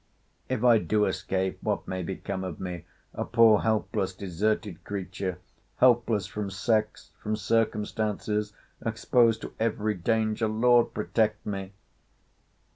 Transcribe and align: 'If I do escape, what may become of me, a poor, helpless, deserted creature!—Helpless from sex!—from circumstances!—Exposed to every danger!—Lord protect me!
'If 0.49 0.63
I 0.63 0.79
do 0.79 1.05
escape, 1.05 1.59
what 1.61 1.87
may 1.87 2.01
become 2.01 2.43
of 2.43 2.59
me, 2.59 2.85
a 3.13 3.23
poor, 3.23 3.59
helpless, 3.61 4.15
deserted 4.15 4.83
creature!—Helpless 4.83 6.25
from 6.25 6.49
sex!—from 6.49 7.35
circumstances!—Exposed 7.35 9.41
to 9.43 9.53
every 9.59 9.93
danger!—Lord 9.93 10.95
protect 10.95 11.45
me! 11.45 11.73